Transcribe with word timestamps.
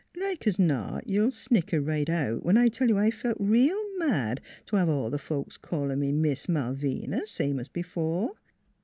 Like 0.15 0.47
as 0.47 0.57
not 0.57 1.05
you 1.07 1.21
will 1.21 1.29
snicker 1.29 1.79
right 1.79 2.09
out 2.09 2.43
when 2.43 2.57
I 2.57 2.69
tell 2.69 2.87
you 2.89 2.97
I 2.97 3.11
felt 3.11 3.37
real 3.39 3.79
mad 3.99 4.41
to 4.65 4.77
have 4.77 4.89
all 4.89 5.11
the 5.11 5.19
folks 5.19 5.57
calling 5.57 5.99
me 5.99 6.11
Miss 6.11 6.47
Malvina, 6.49 7.27
same 7.27 7.59
as 7.59 7.69
before. 7.69 8.31